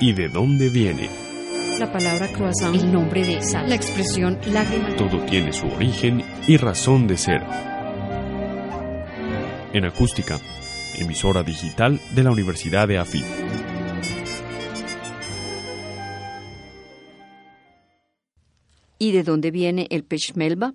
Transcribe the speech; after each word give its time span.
¿Y 0.00 0.12
de 0.12 0.28
dónde 0.28 0.68
viene? 0.68 1.10
La 1.78 1.92
palabra 1.92 2.28
croissant, 2.28 2.74
el 2.74 2.92
nombre 2.92 3.24
de 3.24 3.42
sal, 3.42 3.68
la 3.68 3.74
expresión 3.74 4.38
lágrima. 4.46 4.94
Todo 4.96 5.20
tiene 5.26 5.52
su 5.52 5.66
origen 5.66 6.24
y 6.46 6.56
razón 6.56 7.06
de 7.06 7.16
ser. 7.16 7.42
En 9.72 9.84
acústica, 9.84 10.38
emisora 10.96 11.42
digital 11.42 12.00
de 12.14 12.22
la 12.22 12.30
Universidad 12.30 12.86
de 12.86 12.98
AFIT. 12.98 13.24
¿Y 18.98 19.12
de 19.12 19.22
dónde 19.22 19.50
viene 19.50 19.86
el 19.90 20.04
peshmelba? 20.04 20.74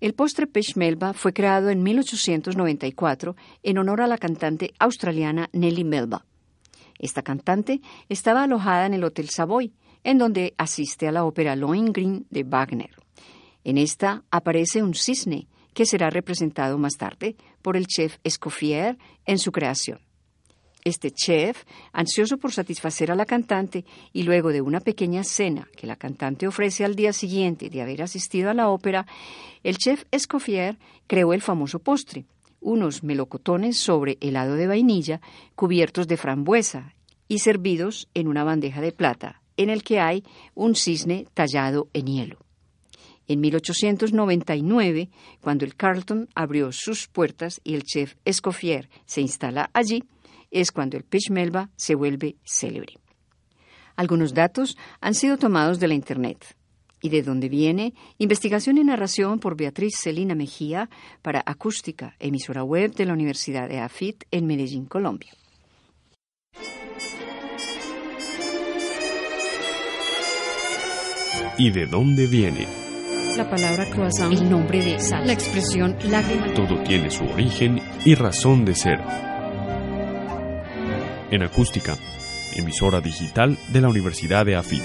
El 0.00 0.14
postre 0.14 0.46
peshmelba 0.46 1.12
fue 1.12 1.34
creado 1.34 1.68
en 1.68 1.82
1894 1.82 3.36
en 3.62 3.78
honor 3.78 4.00
a 4.00 4.06
la 4.06 4.16
cantante 4.16 4.72
australiana 4.78 5.50
Nellie 5.52 5.84
Melba. 5.84 6.24
Esta 6.98 7.22
cantante 7.22 7.82
estaba 8.08 8.44
alojada 8.44 8.86
en 8.86 8.94
el 8.94 9.04
Hotel 9.04 9.28
Savoy, 9.28 9.72
en 10.02 10.16
donde 10.16 10.54
asiste 10.56 11.06
a 11.06 11.12
la 11.12 11.24
ópera 11.24 11.54
Lohengrin 11.54 12.26
de 12.30 12.44
Wagner. 12.44 12.90
En 13.62 13.76
esta 13.76 14.24
aparece 14.30 14.82
un 14.82 14.94
cisne 14.94 15.48
que 15.74 15.84
será 15.84 16.08
representado 16.08 16.78
más 16.78 16.96
tarde 16.96 17.36
por 17.60 17.76
el 17.76 17.86
chef 17.86 18.16
Escoffier 18.24 18.96
en 19.26 19.38
su 19.38 19.52
creación. 19.52 20.00
Este 20.84 21.10
chef, 21.10 21.64
ansioso 21.92 22.38
por 22.38 22.52
satisfacer 22.52 23.10
a 23.10 23.14
la 23.14 23.26
cantante 23.26 23.84
y 24.12 24.22
luego 24.22 24.50
de 24.50 24.60
una 24.60 24.80
pequeña 24.80 25.24
cena 25.24 25.68
que 25.76 25.86
la 25.86 25.96
cantante 25.96 26.46
ofrece 26.46 26.84
al 26.84 26.94
día 26.94 27.12
siguiente 27.12 27.68
de 27.68 27.82
haber 27.82 28.02
asistido 28.02 28.50
a 28.50 28.54
la 28.54 28.68
ópera, 28.68 29.06
el 29.62 29.76
chef 29.76 30.04
Escoffier 30.10 30.78
creó 31.06 31.32
el 31.32 31.42
famoso 31.42 31.78
postre, 31.78 32.24
unos 32.60 33.02
melocotones 33.02 33.78
sobre 33.78 34.18
helado 34.20 34.54
de 34.54 34.66
vainilla 34.66 35.20
cubiertos 35.54 36.08
de 36.08 36.16
frambuesa 36.16 36.94
y 37.28 37.38
servidos 37.38 38.08
en 38.14 38.28
una 38.28 38.44
bandeja 38.44 38.80
de 38.80 38.92
plata, 38.92 39.42
en 39.56 39.70
el 39.70 39.82
que 39.82 40.00
hay 40.00 40.24
un 40.54 40.74
cisne 40.74 41.26
tallado 41.34 41.88
en 41.92 42.06
hielo. 42.06 42.49
En 43.30 43.40
1899, 43.42 45.08
cuando 45.40 45.64
el 45.64 45.76
Carlton 45.76 46.28
abrió 46.34 46.72
sus 46.72 47.06
puertas 47.06 47.60
y 47.62 47.76
el 47.76 47.84
chef 47.84 48.16
Escoffier 48.24 48.90
se 49.06 49.20
instala 49.20 49.70
allí, 49.72 50.02
es 50.50 50.72
cuando 50.72 50.96
el 50.96 51.04
Melba 51.30 51.70
se 51.76 51.94
vuelve 51.94 52.34
célebre. 52.44 52.94
Algunos 53.94 54.34
datos 54.34 54.76
han 55.00 55.14
sido 55.14 55.38
tomados 55.38 55.78
de 55.78 55.86
la 55.86 55.94
Internet. 55.94 56.56
¿Y 57.02 57.10
de 57.10 57.22
dónde 57.22 57.48
viene? 57.48 57.94
Investigación 58.18 58.78
y 58.78 58.82
narración 58.82 59.38
por 59.38 59.56
Beatriz 59.56 59.92
Celina 60.02 60.34
Mejía 60.34 60.90
para 61.22 61.40
Acústica, 61.46 62.16
emisora 62.18 62.64
web 62.64 62.96
de 62.96 63.06
la 63.06 63.12
Universidad 63.12 63.68
de 63.68 63.78
AFIT 63.78 64.24
en 64.32 64.48
Medellín, 64.48 64.86
Colombia. 64.86 65.32
¿Y 71.58 71.70
de 71.70 71.86
dónde 71.86 72.26
viene? 72.26 72.79
La 73.40 73.48
palabra 73.48 73.86
croissant, 73.86 74.30
el 74.34 74.50
nombre 74.50 74.84
de 74.84 75.00
sal, 75.00 75.26
la 75.26 75.32
expresión 75.32 75.96
lágrima. 76.10 76.52
Todo 76.52 76.82
tiene 76.82 77.10
su 77.10 77.24
origen 77.24 77.80
y 78.04 78.14
razón 78.14 78.66
de 78.66 78.74
ser. 78.74 79.00
En 81.30 81.42
acústica, 81.42 81.96
emisora 82.54 83.00
digital 83.00 83.56
de 83.68 83.80
la 83.80 83.88
Universidad 83.88 84.44
de 84.44 84.56
AFIT. 84.56 84.82